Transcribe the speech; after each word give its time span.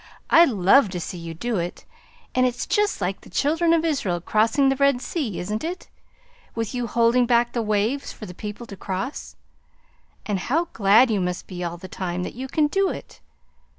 "I 0.31 0.45
love 0.45 0.89
to 0.97 0.99
see 0.99 1.19
you 1.19 1.35
do 1.35 1.57
it 1.57 1.85
and 2.33 2.43
it's 2.43 2.65
just 2.65 3.01
like 3.01 3.21
the 3.21 3.29
Children 3.29 3.71
of 3.71 3.85
Israel 3.85 4.19
crossing 4.19 4.69
the 4.69 4.75
Red 4.75 4.99
Sea, 4.99 5.37
isn't 5.37 5.63
it? 5.63 5.89
with 6.55 6.73
you 6.73 6.87
holding 6.87 7.27
back 7.27 7.53
the 7.53 7.61
waves 7.61 8.11
for 8.11 8.25
the 8.25 8.33
people 8.33 8.65
to 8.65 8.75
cross. 8.75 9.35
And 10.25 10.39
how 10.39 10.69
glad 10.73 11.11
you 11.11 11.21
must 11.21 11.45
be 11.45 11.63
all 11.63 11.77
the 11.77 11.87
time, 11.87 12.23
that 12.23 12.33
you 12.33 12.47
can 12.47 12.65
do 12.65 12.89
it! 12.89 13.21